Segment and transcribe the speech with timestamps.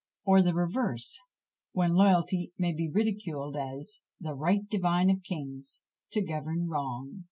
[0.25, 1.19] Or the reverse,
[1.73, 5.77] when loyalty may be ridiculed, as The right divine of kings
[6.13, 7.19] to govern wrong!